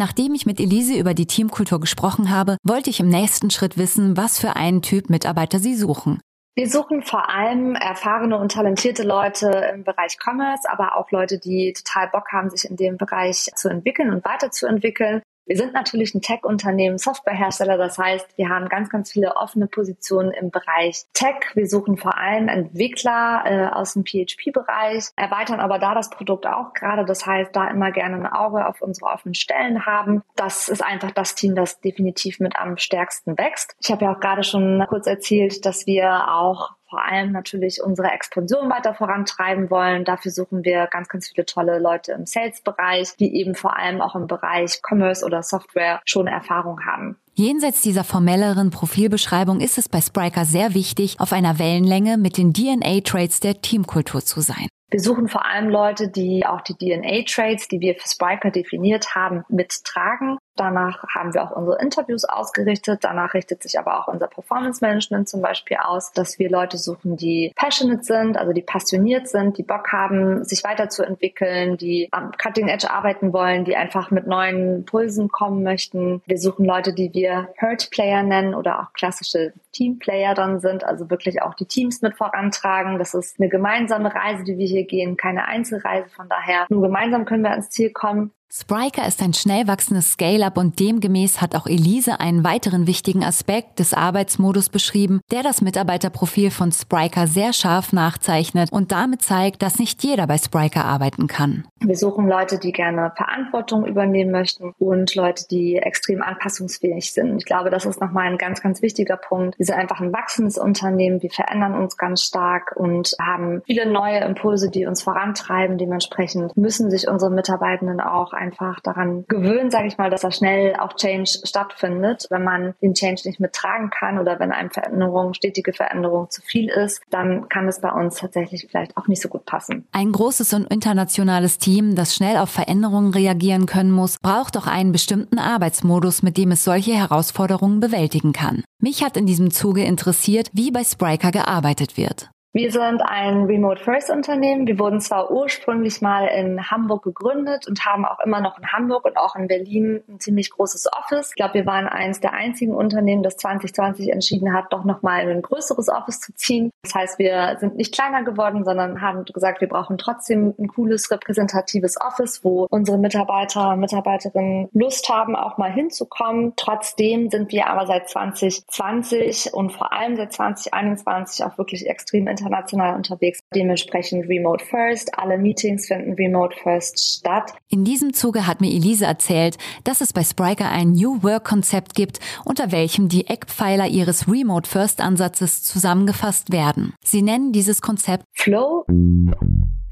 Nachdem 0.00 0.32
ich 0.34 0.46
mit 0.46 0.60
Elise 0.60 0.94
über 0.94 1.12
die 1.12 1.26
Teamkultur 1.26 1.78
gesprochen 1.78 2.30
habe, 2.30 2.56
wollte 2.64 2.88
ich 2.88 3.00
im 3.00 3.08
nächsten 3.08 3.50
Schritt 3.50 3.76
wissen, 3.76 4.16
was 4.16 4.38
für 4.38 4.56
einen 4.56 4.80
Typ 4.80 5.10
Mitarbeiter 5.10 5.58
sie 5.58 5.74
suchen. 5.74 6.20
Wir 6.60 6.68
suchen 6.68 7.00
vor 7.00 7.30
allem 7.30 7.74
erfahrene 7.74 8.36
und 8.36 8.52
talentierte 8.52 9.02
Leute 9.02 9.48
im 9.72 9.82
Bereich 9.82 10.18
Commerce, 10.22 10.68
aber 10.70 10.98
auch 10.98 11.10
Leute, 11.10 11.38
die 11.38 11.72
total 11.72 12.08
Bock 12.08 12.32
haben, 12.32 12.50
sich 12.50 12.68
in 12.68 12.76
dem 12.76 12.98
Bereich 12.98 13.48
zu 13.56 13.70
entwickeln 13.70 14.12
und 14.12 14.26
weiterzuentwickeln. 14.26 15.22
Wir 15.50 15.56
sind 15.56 15.72
natürlich 15.74 16.14
ein 16.14 16.20
Tech-Unternehmen, 16.20 16.96
Softwarehersteller. 16.96 17.76
Das 17.76 17.98
heißt, 17.98 18.38
wir 18.38 18.48
haben 18.48 18.68
ganz, 18.68 18.88
ganz 18.88 19.10
viele 19.10 19.34
offene 19.34 19.66
Positionen 19.66 20.30
im 20.30 20.52
Bereich 20.52 21.06
Tech. 21.12 21.40
Wir 21.54 21.66
suchen 21.66 21.96
vor 21.96 22.16
allem 22.16 22.46
Entwickler 22.46 23.42
äh, 23.44 23.66
aus 23.66 23.94
dem 23.94 24.04
PHP-Bereich, 24.04 25.06
erweitern 25.16 25.58
aber 25.58 25.80
da 25.80 25.96
das 25.96 26.08
Produkt 26.08 26.46
auch 26.46 26.72
gerade. 26.72 27.04
Das 27.04 27.26
heißt, 27.26 27.50
da 27.52 27.66
immer 27.66 27.90
gerne 27.90 28.14
ein 28.14 28.26
Auge 28.32 28.64
auf 28.64 28.80
unsere 28.80 29.10
offenen 29.10 29.34
Stellen 29.34 29.86
haben. 29.86 30.22
Das 30.36 30.68
ist 30.68 30.84
einfach 30.84 31.10
das 31.10 31.34
Team, 31.34 31.56
das 31.56 31.80
definitiv 31.80 32.38
mit 32.38 32.54
am 32.54 32.76
stärksten 32.76 33.36
wächst. 33.36 33.74
Ich 33.82 33.90
habe 33.90 34.04
ja 34.04 34.14
auch 34.14 34.20
gerade 34.20 34.44
schon 34.44 34.86
kurz 34.88 35.08
erzählt, 35.08 35.66
dass 35.66 35.84
wir 35.84 36.28
auch 36.32 36.76
vor 36.90 37.02
allem 37.04 37.32
natürlich 37.32 37.82
unsere 37.82 38.08
Expansion 38.08 38.68
weiter 38.68 38.92
vorantreiben 38.92 39.70
wollen. 39.70 40.04
Dafür 40.04 40.32
suchen 40.32 40.64
wir 40.64 40.86
ganz, 40.88 41.08
ganz 41.08 41.28
viele 41.28 41.46
tolle 41.46 41.78
Leute 41.78 42.12
im 42.12 42.26
Sales-Bereich, 42.26 43.16
die 43.16 43.34
eben 43.36 43.54
vor 43.54 43.76
allem 43.76 44.00
auch 44.00 44.16
im 44.16 44.26
Bereich 44.26 44.80
Commerce 44.82 45.24
oder 45.24 45.42
Software 45.42 46.00
schon 46.04 46.26
Erfahrung 46.26 46.84
haben. 46.84 47.16
Jenseits 47.34 47.80
dieser 47.80 48.04
formelleren 48.04 48.70
Profilbeschreibung 48.70 49.60
ist 49.60 49.78
es 49.78 49.88
bei 49.88 50.00
Spriker 50.00 50.44
sehr 50.44 50.74
wichtig, 50.74 51.20
auf 51.20 51.32
einer 51.32 51.58
Wellenlänge 51.58 52.18
mit 52.18 52.36
den 52.36 52.52
DNA-Traits 52.52 53.40
der 53.40 53.62
Teamkultur 53.62 54.20
zu 54.22 54.40
sein. 54.40 54.66
Wir 54.90 55.00
suchen 55.00 55.28
vor 55.28 55.46
allem 55.46 55.68
Leute, 55.68 56.08
die 56.08 56.44
auch 56.44 56.62
die 56.62 56.74
DNA-Traits, 56.74 57.68
die 57.68 57.80
wir 57.80 57.94
für 57.94 58.08
Spriker 58.08 58.50
definiert 58.50 59.14
haben, 59.14 59.44
mittragen. 59.48 60.36
Danach 60.56 61.04
haben 61.08 61.32
wir 61.32 61.42
auch 61.42 61.52
unsere 61.52 61.80
Interviews 61.80 62.24
ausgerichtet. 62.24 63.00
Danach 63.02 63.34
richtet 63.34 63.62
sich 63.62 63.78
aber 63.78 63.98
auch 63.98 64.08
unser 64.08 64.26
Performance 64.26 64.84
Management 64.84 65.28
zum 65.28 65.40
Beispiel 65.40 65.78
aus, 65.82 66.12
dass 66.12 66.38
wir 66.38 66.50
Leute 66.50 66.76
suchen, 66.76 67.16
die 67.16 67.52
passionate 67.56 68.02
sind, 68.02 68.36
also 68.36 68.52
die 68.52 68.62
passioniert 68.62 69.28
sind, 69.28 69.58
die 69.58 69.62
Bock 69.62 69.92
haben, 69.92 70.44
sich 70.44 70.62
weiterzuentwickeln, 70.64 71.76
die 71.76 72.08
am 72.12 72.32
Cutting 72.32 72.68
Edge 72.68 72.90
arbeiten 72.90 73.32
wollen, 73.32 73.64
die 73.64 73.76
einfach 73.76 74.10
mit 74.10 74.26
neuen 74.26 74.84
Pulsen 74.84 75.28
kommen 75.28 75.62
möchten. 75.62 76.22
Wir 76.26 76.38
suchen 76.38 76.64
Leute, 76.64 76.92
die 76.92 77.12
wir 77.14 77.48
Hurt 77.60 77.90
Player 77.90 78.22
nennen 78.22 78.54
oder 78.54 78.80
auch 78.80 78.92
klassische 78.92 79.52
Teamplayer 79.72 80.34
dann 80.34 80.60
sind, 80.60 80.84
also 80.84 81.10
wirklich 81.10 81.42
auch 81.42 81.54
die 81.54 81.66
Teams 81.66 82.02
mit 82.02 82.16
vorantragen. 82.16 82.98
Das 82.98 83.14
ist 83.14 83.40
eine 83.40 83.48
gemeinsame 83.48 84.14
Reise, 84.14 84.44
die 84.44 84.58
wir 84.58 84.66
hier 84.66 84.84
gehen, 84.84 85.16
keine 85.16 85.46
Einzelreise. 85.46 86.08
Von 86.10 86.28
daher 86.28 86.66
nur 86.68 86.82
gemeinsam 86.82 87.24
können 87.24 87.44
wir 87.44 87.50
ans 87.50 87.70
Ziel 87.70 87.90
kommen. 87.90 88.32
Spriker 88.52 89.06
ist 89.06 89.22
ein 89.22 89.32
schnell 89.32 89.68
wachsendes 89.68 90.10
Scale-up 90.10 90.58
und 90.58 90.80
demgemäß 90.80 91.40
hat 91.40 91.54
auch 91.54 91.68
Elise 91.68 92.18
einen 92.18 92.42
weiteren 92.42 92.88
wichtigen 92.88 93.22
Aspekt 93.22 93.78
des 93.78 93.94
Arbeitsmodus 93.94 94.70
beschrieben, 94.70 95.20
der 95.30 95.44
das 95.44 95.62
Mitarbeiterprofil 95.62 96.50
von 96.50 96.72
Spriker 96.72 97.28
sehr 97.28 97.52
scharf 97.52 97.92
nachzeichnet 97.92 98.72
und 98.72 98.90
damit 98.90 99.22
zeigt, 99.22 99.62
dass 99.62 99.78
nicht 99.78 100.02
jeder 100.02 100.26
bei 100.26 100.36
Spriker 100.36 100.84
arbeiten 100.84 101.28
kann. 101.28 101.68
Wir 101.78 101.96
suchen 101.96 102.26
Leute, 102.26 102.58
die 102.58 102.72
gerne 102.72 103.12
Verantwortung 103.16 103.86
übernehmen 103.86 104.32
möchten 104.32 104.74
und 104.80 105.14
Leute, 105.14 105.44
die 105.48 105.76
extrem 105.76 106.20
anpassungsfähig 106.20 107.12
sind. 107.12 107.36
Ich 107.38 107.44
glaube, 107.44 107.70
das 107.70 107.86
ist 107.86 108.00
nochmal 108.00 108.26
ein 108.26 108.36
ganz, 108.36 108.60
ganz 108.60 108.82
wichtiger 108.82 109.16
Punkt. 109.16 109.56
Wir 109.60 109.66
sind 109.66 109.76
einfach 109.76 110.00
ein 110.00 110.12
wachsendes 110.12 110.58
Unternehmen. 110.58 111.22
Wir 111.22 111.30
verändern 111.30 111.74
uns 111.74 111.96
ganz 111.96 112.24
stark 112.24 112.74
und 112.74 113.14
haben 113.20 113.62
viele 113.64 113.90
neue 113.90 114.18
Impulse, 114.18 114.70
die 114.70 114.86
uns 114.86 115.04
vorantreiben. 115.04 115.78
Dementsprechend 115.78 116.56
müssen 116.56 116.90
sich 116.90 117.06
unsere 117.06 117.30
Mitarbeitenden 117.30 118.00
auch 118.00 118.32
einfach 118.40 118.80
daran 118.80 119.24
gewöhnen, 119.28 119.70
sage 119.70 119.86
ich 119.86 119.98
mal, 119.98 120.10
dass 120.10 120.22
da 120.22 120.32
schnell 120.32 120.74
auch 120.76 120.94
Change 120.94 121.30
stattfindet. 121.44 122.26
Wenn 122.30 122.42
man 122.42 122.74
den 122.82 122.94
Change 122.94 123.22
nicht 123.26 123.38
mittragen 123.38 123.90
kann 123.90 124.18
oder 124.18 124.40
wenn 124.40 124.50
einem 124.50 124.70
Veränderung, 124.70 125.34
stetige 125.34 125.72
Veränderung 125.72 126.30
zu 126.30 126.42
viel 126.42 126.68
ist, 126.68 127.02
dann 127.10 127.48
kann 127.48 127.68
es 127.68 127.80
bei 127.80 127.92
uns 127.92 128.16
tatsächlich 128.16 128.66
vielleicht 128.68 128.96
auch 128.96 129.06
nicht 129.06 129.22
so 129.22 129.28
gut 129.28 129.44
passen. 129.44 129.86
Ein 129.92 130.12
großes 130.12 130.54
und 130.54 130.66
internationales 130.72 131.58
Team, 131.58 131.94
das 131.94 132.14
schnell 132.14 132.38
auf 132.38 132.50
Veränderungen 132.50 133.12
reagieren 133.12 133.66
können 133.66 133.90
muss, 133.90 134.18
braucht 134.18 134.56
auch 134.56 134.66
einen 134.66 134.92
bestimmten 134.92 135.38
Arbeitsmodus, 135.38 136.22
mit 136.22 136.36
dem 136.36 136.52
es 136.52 136.64
solche 136.64 136.92
Herausforderungen 136.92 137.80
bewältigen 137.80 138.32
kann. 138.32 138.64
Mich 138.80 139.04
hat 139.04 139.16
in 139.16 139.26
diesem 139.26 139.50
Zuge 139.50 139.84
interessiert, 139.84 140.48
wie 140.52 140.70
bei 140.70 140.84
Spriker 140.84 141.30
gearbeitet 141.30 141.96
wird. 141.96 142.30
Wir 142.52 142.72
sind 142.72 143.00
ein 143.00 143.44
Remote-First-Unternehmen. 143.44 144.66
Wir 144.66 144.76
wurden 144.80 145.00
zwar 145.00 145.30
ursprünglich 145.30 146.02
mal 146.02 146.26
in 146.26 146.68
Hamburg 146.68 147.04
gegründet 147.04 147.68
und 147.68 147.86
haben 147.86 148.04
auch 148.04 148.18
immer 148.18 148.40
noch 148.40 148.58
in 148.58 148.72
Hamburg 148.72 149.04
und 149.04 149.16
auch 149.16 149.36
in 149.36 149.46
Berlin 149.46 150.02
ein 150.08 150.18
ziemlich 150.18 150.50
großes 150.50 150.88
Office. 150.92 151.28
Ich 151.28 151.36
glaube, 151.36 151.54
wir 151.54 151.66
waren 151.66 151.86
eines 151.86 152.18
der 152.18 152.32
einzigen 152.32 152.74
Unternehmen, 152.74 153.22
das 153.22 153.36
2020 153.36 154.10
entschieden 154.10 154.52
hat, 154.52 154.72
doch 154.72 154.82
nochmal 154.84 155.22
in 155.22 155.28
ein 155.30 155.42
größeres 155.42 155.88
Office 155.90 156.18
zu 156.18 156.34
ziehen. 156.34 156.72
Das 156.82 156.92
heißt, 156.92 157.18
wir 157.20 157.56
sind 157.60 157.76
nicht 157.76 157.94
kleiner 157.94 158.24
geworden, 158.24 158.64
sondern 158.64 159.00
haben 159.00 159.24
gesagt, 159.26 159.60
wir 159.60 159.68
brauchen 159.68 159.96
trotzdem 159.96 160.52
ein 160.58 160.66
cooles, 160.66 161.08
repräsentatives 161.12 162.00
Office, 162.00 162.42
wo 162.42 162.66
unsere 162.68 162.98
Mitarbeiter, 162.98 163.76
Mitarbeiterinnen 163.76 164.70
Lust 164.72 165.08
haben, 165.08 165.36
auch 165.36 165.56
mal 165.56 165.70
hinzukommen. 165.70 166.54
Trotzdem 166.56 167.30
sind 167.30 167.52
wir 167.52 167.68
aber 167.68 167.86
seit 167.86 168.08
2020 168.08 169.54
und 169.54 169.70
vor 169.70 169.92
allem 169.92 170.16
seit 170.16 170.32
2021 170.32 171.44
auch 171.44 171.56
wirklich 171.56 171.88
extrem 171.88 172.26
international 172.40 172.96
unterwegs, 172.96 173.40
dementsprechend 173.54 174.28
Remote 174.28 174.64
First. 174.64 175.16
Alle 175.18 175.38
Meetings 175.38 175.86
finden 175.86 176.14
Remote 176.14 176.56
First 176.62 177.18
statt. 177.18 177.52
In 177.68 177.84
diesem 177.84 178.12
Zuge 178.12 178.46
hat 178.46 178.60
mir 178.60 178.70
Elise 178.70 179.06
erzählt, 179.06 179.58
dass 179.84 180.00
es 180.00 180.12
bei 180.12 180.24
Spriker 180.24 180.70
ein 180.70 180.92
New 180.92 181.22
Work 181.22 181.44
Konzept 181.44 181.94
gibt, 181.94 182.20
unter 182.44 182.72
welchem 182.72 183.08
die 183.08 183.26
Eckpfeiler 183.26 183.86
ihres 183.86 184.28
Remote 184.28 184.68
First 184.68 185.00
Ansatzes 185.00 185.62
zusammengefasst 185.62 186.52
werden. 186.52 186.94
Sie 187.04 187.22
nennen 187.22 187.52
dieses 187.52 187.82
Konzept 187.82 188.24
Flow. 188.32 188.84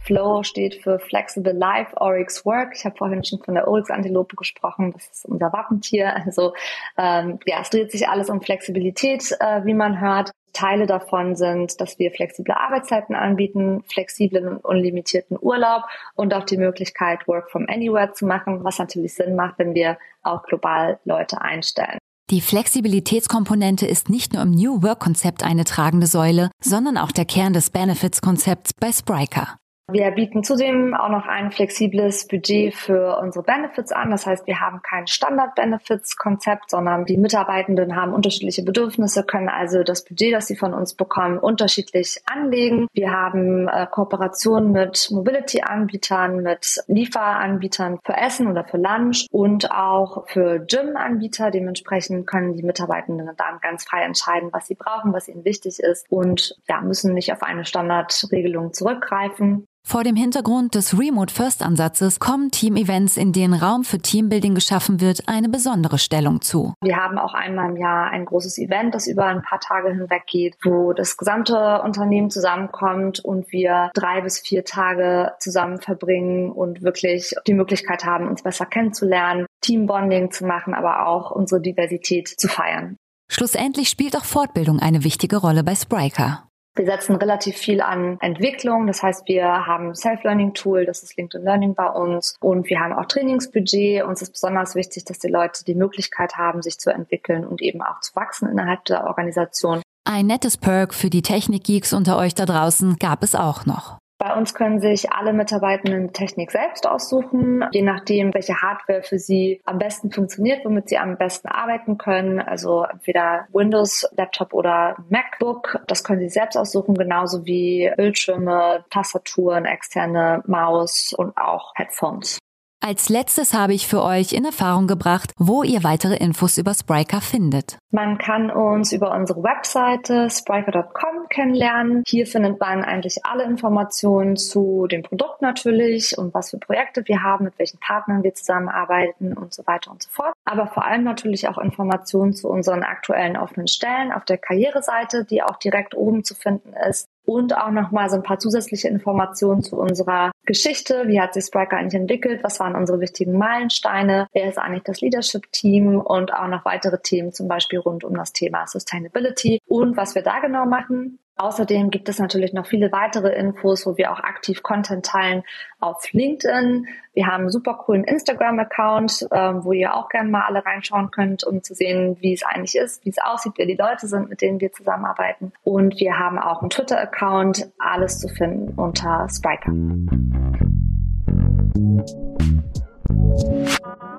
Flow 0.09 0.43
steht 0.43 0.77
für 0.77 0.99
Flexible 0.99 1.53
Life 1.53 1.95
Oryx 2.01 2.47
Work. 2.47 2.73
Ich 2.75 2.87
habe 2.87 2.97
vorhin 2.97 3.23
schon 3.25 3.41
von 3.41 3.55
der 3.55 3.69
Oryx 3.69 3.91
Antilope 3.91 4.37
gesprochen. 4.37 4.93
Das 4.93 5.07
ist 5.11 5.27
unser 5.27 5.53
Wappentier. 5.53 6.17
Also 6.25 6.55
ähm, 6.97 7.39
ja, 7.47 7.61
es 7.61 7.69
dreht 7.69 7.93
sich 7.93 8.09
alles 8.09 8.31
um 8.31 8.41
Flexibilität, 8.41 9.37
äh, 9.39 9.65
wie 9.67 9.75
man 9.75 10.01
hört. 10.01 10.31
Teile 10.53 10.87
davon 10.87 11.37
sind, 11.37 11.81
dass 11.81 11.99
wir 11.99 12.11
flexible 12.11 12.55
Arbeitszeiten 12.55 13.15
anbieten, 13.15 13.83
flexiblen 13.87 14.49
und 14.49 14.65
unlimitierten 14.65 15.39
Urlaub 15.41 15.85
und 16.15 16.35
auch 16.35 16.45
die 16.45 16.57
Möglichkeit, 16.57 17.27
Work 17.29 17.51
from 17.51 17.67
Anywhere 17.69 18.13
zu 18.13 18.27
machen, 18.27 18.65
was 18.65 18.79
natürlich 18.79 19.15
Sinn 19.15 19.37
macht, 19.37 19.59
wenn 19.59 19.75
wir 19.75 19.99
auch 20.23 20.43
global 20.43 20.99
Leute 21.05 21.41
einstellen. 21.41 21.99
Die 22.31 22.43
Flexibilitätskomponente 22.43 23.87
ist 23.87 24.11
nicht 24.11 24.35
nur 24.35 24.43
im 24.43 24.51
New 24.51 24.83
Work 24.83 25.01
Konzept 25.01 25.43
eine 25.43 25.65
tragende 25.65 26.07
Säule, 26.07 26.51
sondern 26.63 26.99
auch 26.99 27.11
der 27.11 27.25
Kern 27.25 27.55
des 27.55 27.71
Benefits 27.71 28.21
Konzepts 28.21 28.75
bei 28.75 28.93
Spriker. 28.93 29.57
Wir 29.91 30.11
bieten 30.11 30.45
zudem 30.45 30.95
auch 30.95 31.09
noch 31.09 31.27
ein 31.27 31.51
flexibles 31.51 32.27
Budget 32.27 32.75
für 32.75 33.17
unsere 33.23 33.43
Benefits 33.43 33.91
an. 33.91 34.11
Das 34.11 34.27
heißt, 34.27 34.47
wir 34.47 34.61
haben 34.61 34.83
kein 34.83 35.07
Standard-Benefits-Konzept, 35.07 36.71
sondern 36.71 37.07
die 37.07 37.17
Mitarbeitenden 37.17 37.97
haben 37.97 38.13
unterschiedliche 38.13 38.63
Bedürfnisse, 38.63 39.25
können 39.25 39.49
also 39.49 39.83
das 39.85 40.05
Budget, 40.05 40.35
das 40.35 40.47
sie 40.47 40.57
von 40.57 40.75
uns 40.75 40.93
bekommen, 40.93 41.39
unterschiedlich 41.39 42.21
anlegen. 42.27 42.89
Wir 42.93 43.13
haben 43.13 43.67
äh, 43.67 43.87
Kooperationen 43.91 44.73
mit 44.73 45.09
Mobility-Anbietern, 45.11 46.43
mit 46.43 46.85
Lieferanbietern 46.87 47.99
für 48.05 48.15
Essen 48.15 48.47
oder 48.47 48.65
für 48.65 48.77
Lunch 48.77 49.27
und 49.31 49.71
auch 49.71 50.29
für 50.29 50.59
Gym-Anbieter. 50.67 51.51
Dementsprechend 51.51 52.27
können 52.27 52.53
die 52.53 52.63
Mitarbeitenden 52.63 53.31
dann 53.39 53.59
ganz 53.63 53.85
frei 53.85 54.03
entscheiden, 54.03 54.51
was 54.53 54.67
sie 54.67 54.75
brauchen, 54.75 55.15
was 55.15 55.29
ihnen 55.29 55.47
wichtig 55.47 55.81
ist 55.81 56.05
und 56.11 56.59
ja, 56.69 56.83
müssen 56.83 57.15
nicht 57.15 57.33
auf 57.33 57.43
eine 57.43 57.65
Standardregelung 57.65 58.75
zurückgreifen. 58.75 59.67
Vor 59.89 60.05
dem 60.05 60.17
Hintergrund 60.17 60.75
des 60.75 60.99
Remote 60.99 61.33
First 61.33 61.63
Ansatzes 61.63 62.21
kommen 62.21 62.51
Team-Events, 62.51 63.17
in 63.17 63.33
denen 63.33 63.55
Raum 63.55 63.85
für 63.85 63.99
Teambuilding 63.99 64.55
geschaffen 64.55 65.01
wird, 65.01 65.23
eine 65.29 65.49
besondere 65.49 65.97
Stellung 65.97 66.43
zu. 66.43 66.75
Wir 66.83 66.97
haben 66.97 67.17
auch 67.17 67.33
einmal 67.33 67.71
im 67.71 67.79
Jahr 67.79 68.11
ein 68.11 68.27
großes 68.27 68.59
Event, 68.59 68.95
das 68.95 69.07
über 69.07 69.25
ein 69.25 69.41
paar 69.41 69.61
Tage 69.61 69.89
hinweg 69.89 70.27
geht, 70.27 70.59
wo 70.63 70.93
das 70.93 71.17
gesamte 71.17 71.81
Unternehmen 71.81 72.29
zusammenkommt 72.29 73.21
und 73.21 73.51
wir 73.51 73.91
drei 73.95 74.21
bis 74.21 74.39
vier 74.41 74.63
Tage 74.63 75.33
zusammen 75.39 75.81
verbringen 75.81 76.53
und 76.53 76.83
wirklich 76.83 77.35
die 77.47 77.55
Möglichkeit 77.55 78.05
haben, 78.05 78.29
uns 78.29 78.43
besser 78.43 78.67
kennenzulernen, 78.67 79.47
Teambonding 79.63 80.31
zu 80.31 80.45
machen, 80.45 80.75
aber 80.75 81.07
auch 81.07 81.31
unsere 81.31 81.63
Diversität 81.63 82.29
zu 82.29 82.47
feiern. 82.47 82.99
Schlussendlich 83.31 83.89
spielt 83.89 84.19
auch 84.19 84.27
Fortbildung 84.27 84.81
eine 84.81 85.03
wichtige 85.03 85.39
Rolle 85.39 85.65
bei 85.65 85.75
Spriker. 85.75 86.48
Wir 86.79 86.87
setzen 86.87 87.17
relativ 87.17 87.57
viel 87.57 87.81
an 87.81 88.19
Entwicklung. 88.21 88.87
Das 88.87 89.03
heißt, 89.03 89.27
wir 89.27 89.67
haben 89.67 89.97
Self-Learning-Tool, 89.97 90.87
das 90.87 91.03
ist 91.03 91.17
LinkedIn 91.17 91.45
Learning 91.45 91.75
bei 91.75 91.89
uns. 91.89 92.37
Und 92.41 92.71
wir 92.71 92.79
haben 92.79 92.93
auch 92.93 93.07
Trainingsbudget. 93.07 94.05
Uns 94.05 94.23
ist 94.23 94.31
besonders 94.31 94.77
wichtig, 94.77 95.05
dass 95.05 95.19
die 95.19 95.29
Leute 95.29 95.65
die 95.65 95.75
Möglichkeit 95.75 96.37
haben, 96.37 96.63
sich 96.63 96.79
zu 96.79 96.91
entwickeln 96.91 97.45
und 97.45 97.61
eben 97.63 97.83
auch 97.83 98.01
zu 98.01 98.15
wachsen 98.15 98.49
innerhalb 98.49 98.85
der 98.85 99.09
Organisation. 99.09 99.83
Ein 100.05 100.27
nettes 100.27 100.57
Perk 100.57 100.95
für 100.95 101.11
die 101.11 101.23
Technikgeeks 101.23 101.93
unter 101.93 102.17
euch 102.17 102.35
da 102.35 102.47
draußen 102.47 102.97
gab 102.97 103.25
es 103.25 103.35
auch 103.35 103.67
noch. 103.67 103.98
Bei 104.19 104.35
uns 104.35 104.53
können 104.53 104.81
sich 104.81 105.13
alle 105.13 105.33
Mitarbeitenden 105.33 106.13
Technik 106.13 106.51
selbst 106.51 106.89
aussuchen, 106.89 107.65
je 107.71 107.83
nachdem, 107.83 108.35
welche 108.35 108.61
Hardware 108.61 109.05
für 109.05 109.21
sie 109.21 109.61
am 109.65 109.79
besten 109.79 110.11
funktioniert, 110.11 110.65
womit 110.65 110.89
sie 110.89 110.99
am 110.99 111.17
besten 111.17 111.47
arbeiten 111.47 111.99
können. 111.99 112.41
Also 112.41 112.83
entweder 112.83 113.47
Windows, 113.53 114.09
Laptop 114.17 114.55
oder 114.55 114.97
MacBook. 115.09 115.81
Das 115.87 116.03
können 116.03 116.21
sie 116.21 116.31
selbst 116.31 116.57
aussuchen, 116.57 116.95
genauso 116.95 117.47
wie 117.47 117.93
Bildschirme, 117.97 118.85
Tastaturen, 118.91 119.67
externe 119.67 120.43
Maus 120.47 121.15
und 121.17 121.37
auch 121.37 121.73
Headphones. 121.77 122.39
Als 122.81 123.09
letztes 123.09 123.55
habe 123.55 123.75
ich 123.75 123.89
für 123.89 124.05
euch 124.05 124.33
in 124.33 124.45
Erfahrung 124.45 124.87
gebracht, 124.87 125.33
wo 125.37 125.65
ihr 125.65 125.83
weitere 125.83 126.17
Infos 126.17 126.59
über 126.59 126.75
Spriker 126.75 127.21
findet. 127.21 127.77
Man 127.91 128.19
kann 128.19 128.53
uns 128.53 128.93
über 128.93 129.13
unsere 129.13 129.43
Webseite 129.43 130.31
spriker.com 130.31 131.29
kennenlernen. 131.29 132.05
Hier 132.07 132.27
findet 132.27 132.61
man 132.61 132.85
eigentlich 132.85 133.27
alle 133.27 133.43
Informationen 133.43 134.37
zu 134.37 134.87
dem 134.87 135.03
Produkt 135.03 135.43
natürlich 135.43 136.17
und 136.17 136.33
was 136.35 136.51
für 136.51 136.59
Projekte 136.59 137.03
wir 137.07 137.25
haben, 137.25 137.47
mit 137.47 137.59
welchen 137.59 137.81
Partnern 137.81 138.23
wir 138.23 138.35
zusammenarbeiten 138.35 139.37
und 139.37 139.53
so 139.53 139.67
weiter 139.67 139.91
und 139.91 140.01
so 140.03 140.11
fort. 140.11 140.33
Aber 140.45 140.69
vor 140.69 140.85
allem 140.85 141.03
natürlich 141.03 141.49
auch 141.49 141.59
Informationen 141.59 142.33
zu 142.33 142.49
unseren 142.49 142.85
aktuellen 142.85 143.37
offenen 143.37 143.67
Stellen 143.67 144.13
auf 144.13 144.25
der 144.25 144.39
Karriereseite, 144.39 145.25
die 145.25 145.43
auch 145.43 145.57
direkt 145.57 145.97
oben 145.97 146.23
zu 146.23 146.37
finden 146.37 146.75
ist 146.89 147.09
und 147.29 147.55
auch 147.55 147.71
nochmal 147.71 148.09
so 148.09 148.17
ein 148.17 148.23
paar 148.23 148.39
zusätzliche 148.39 148.89
Informationen 148.89 149.63
zu 149.63 149.77
unserer 149.77 150.33
Geschichte. 150.47 151.05
Wie 151.09 151.21
hat 151.21 151.35
sich 151.35 151.45
Spriker 151.45 151.77
eigentlich 151.77 152.01
entwickelt? 152.01 152.43
Was 152.43 152.59
waren 152.59 152.75
unsere 152.75 153.01
wichtigen 153.01 153.37
Meilensteine? 153.37 154.29
Wer 154.33 154.49
ist 154.49 154.57
eigentlich 154.57 154.85
das 154.85 155.03
Leadership-Team? 155.03 156.01
Und 156.01 156.33
auch 156.33 156.49
noch 156.49 156.65
weitere 156.65 156.99
Themen, 156.99 157.35
zum 157.35 157.47
Beispiel 157.47 157.81
rund 157.81 158.03
um 158.03 158.15
das 158.15 158.33
Thema 158.33 158.67
Sustainability 158.67 159.61
und 159.67 159.99
was 159.99 160.15
wir 160.15 160.23
da 160.23 160.41
genau 160.41 160.65
machen. 160.65 161.19
Außerdem 161.41 161.91
gibt 161.91 162.09
es 162.09 162.19
natürlich 162.19 162.53
noch 162.53 162.67
viele 162.67 162.91
weitere 162.91 163.33
Infos, 163.33 163.87
wo 163.87 163.97
wir 163.97 164.11
auch 164.11 164.19
aktiv 164.19 164.65
Content 164.65 165.07
teilen 165.07 165.45
auf 165.79 166.13
LinkedIn. 166.13 166.89
Wir 167.15 167.27
haben 167.27 167.43
einen 167.43 167.51
super 167.51 167.75
coolen 167.75 168.03
Instagram-Account, 168.03 169.29
ähm, 169.31 169.65
wo 169.65 169.73
ihr 169.73 169.95
auch 169.95 170.09
gerne 170.09 170.31
mal 170.31 170.47
alle 170.47 170.67
reinschauen 170.67 171.13
könnt, 171.13 171.45
um 171.45 171.63
zu 171.63 171.75
sehen, 171.75 172.17
wie 172.21 172.33
es 172.33 172.43
eigentlich 172.43 172.75
ist, 172.75 173.05
wie 173.05 173.11
es 173.11 173.19
aussieht, 173.19 173.53
wer 173.57 173.67
die 173.67 173.77
Leute 173.77 174.09
sind, 174.09 174.29
mit 174.29 174.43
denen 174.43 174.61
wir 174.61 174.73
zusammenarbeiten. 174.73 175.53
Und 175.63 176.01
wir 176.01 176.19
haben 176.19 176.41
auch 176.41 176.61
einen 176.61 176.71
Twitter-Account, 176.71 177.71
alles 177.79 178.19
zu 178.19 178.27
finden 178.27 178.75
unter 178.77 179.29
Spiker. 179.31 179.73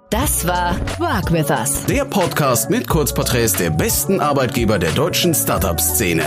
Das 0.09 0.47
war 0.47 0.75
Work 0.97 1.31
With 1.31 1.51
Us. 1.51 1.85
Der 1.85 2.03
Podcast 2.03 2.71
mit 2.71 2.87
Kurzporträts 2.87 3.53
der 3.53 3.69
besten 3.69 4.19
Arbeitgeber 4.19 4.79
der 4.79 4.89
deutschen 4.91 5.35
Startup-Szene. 5.35 6.23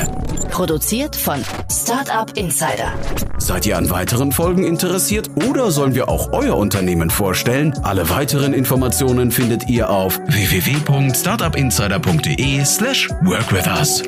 Produziert 0.52 1.16
von 1.16 1.42
Startup 1.68 2.30
Insider. 2.38 2.92
Seid 3.38 3.66
ihr 3.66 3.76
an 3.76 3.90
weiteren 3.90 4.30
Folgen 4.30 4.62
interessiert 4.62 5.30
oder 5.48 5.72
sollen 5.72 5.96
wir 5.96 6.08
auch 6.08 6.32
euer 6.32 6.56
Unternehmen 6.56 7.10
vorstellen? 7.10 7.76
Alle 7.82 8.08
weiteren 8.08 8.54
Informationen 8.54 9.32
findet 9.32 9.68
ihr 9.68 9.90
auf 9.90 10.16
www.startupinsider.de 10.28 12.64
slash 12.64 13.08
workwithus. 13.22 14.04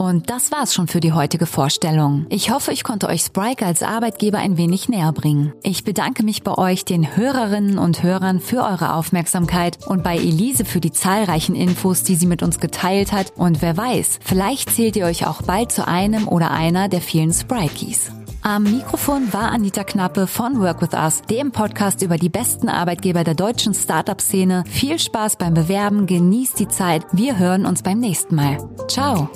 Und 0.00 0.30
das 0.30 0.50
war's 0.50 0.72
schon 0.72 0.88
für 0.88 1.00
die 1.00 1.12
heutige 1.12 1.44
Vorstellung. 1.44 2.24
Ich 2.30 2.50
hoffe, 2.50 2.72
ich 2.72 2.84
konnte 2.84 3.06
euch 3.06 3.20
Sprike 3.20 3.66
als 3.66 3.82
Arbeitgeber 3.82 4.38
ein 4.38 4.56
wenig 4.56 4.88
näher 4.88 5.12
bringen. 5.12 5.52
Ich 5.62 5.84
bedanke 5.84 6.22
mich 6.22 6.42
bei 6.42 6.56
euch, 6.56 6.86
den 6.86 7.18
Hörerinnen 7.18 7.76
und 7.76 8.02
Hörern, 8.02 8.40
für 8.40 8.64
eure 8.64 8.94
Aufmerksamkeit 8.94 9.76
und 9.86 10.02
bei 10.02 10.16
Elise 10.16 10.64
für 10.64 10.80
die 10.80 10.90
zahlreichen 10.90 11.54
Infos, 11.54 12.02
die 12.02 12.14
sie 12.14 12.24
mit 12.24 12.42
uns 12.42 12.60
geteilt 12.60 13.12
hat. 13.12 13.34
Und 13.36 13.60
wer 13.60 13.76
weiß, 13.76 14.20
vielleicht 14.24 14.70
zählt 14.70 14.96
ihr 14.96 15.04
euch 15.04 15.26
auch 15.26 15.42
bald 15.42 15.70
zu 15.70 15.86
einem 15.86 16.28
oder 16.28 16.50
einer 16.50 16.88
der 16.88 17.02
vielen 17.02 17.34
Sprikies. 17.34 18.10
Am 18.42 18.62
Mikrofon 18.62 19.34
war 19.34 19.52
Anita 19.52 19.84
Knappe 19.84 20.26
von 20.26 20.60
Work 20.60 20.80
With 20.80 20.94
Us, 20.94 21.20
dem 21.28 21.52
Podcast 21.52 22.00
über 22.00 22.16
die 22.16 22.30
besten 22.30 22.70
Arbeitgeber 22.70 23.22
der 23.22 23.34
deutschen 23.34 23.74
Startup-Szene. 23.74 24.64
Viel 24.66 24.98
Spaß 24.98 25.36
beim 25.36 25.52
Bewerben, 25.52 26.06
genießt 26.06 26.58
die 26.58 26.68
Zeit. 26.68 27.04
Wir 27.12 27.38
hören 27.38 27.66
uns 27.66 27.82
beim 27.82 27.98
nächsten 27.98 28.34
Mal. 28.36 28.56
Ciao. 28.88 29.28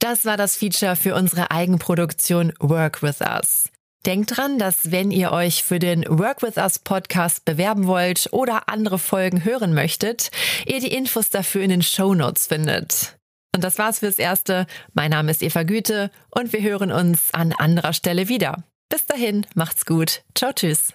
Das 0.00 0.24
war 0.24 0.36
das 0.36 0.56
Feature 0.56 0.96
für 0.96 1.14
unsere 1.14 1.52
Eigenproduktion 1.52 2.52
Work 2.58 3.04
With 3.04 3.20
Us. 3.20 3.68
Denkt 4.04 4.36
dran, 4.36 4.58
dass 4.58 4.90
wenn 4.90 5.12
ihr 5.12 5.30
euch 5.30 5.62
für 5.62 5.78
den 5.78 6.04
Work 6.08 6.42
With 6.42 6.56
Us 6.56 6.80
Podcast 6.80 7.44
bewerben 7.44 7.86
wollt 7.86 8.30
oder 8.32 8.68
andere 8.68 8.98
Folgen 8.98 9.44
hören 9.44 9.74
möchtet, 9.74 10.32
ihr 10.66 10.80
die 10.80 10.92
Infos 10.92 11.28
dafür 11.28 11.62
in 11.62 11.70
den 11.70 11.82
Show 11.82 12.14
Notes 12.14 12.48
findet. 12.48 13.19
Und 13.54 13.64
das 13.64 13.78
war's 13.78 13.98
fürs 13.98 14.18
Erste. 14.18 14.66
Mein 14.94 15.10
Name 15.10 15.30
ist 15.30 15.42
Eva 15.42 15.64
Güte 15.64 16.10
und 16.30 16.52
wir 16.52 16.62
hören 16.62 16.92
uns 16.92 17.34
an 17.34 17.52
anderer 17.52 17.92
Stelle 17.92 18.28
wieder. 18.28 18.64
Bis 18.88 19.06
dahin, 19.06 19.46
macht's 19.54 19.86
gut. 19.86 20.22
Ciao, 20.34 20.52
tschüss. 20.52 20.94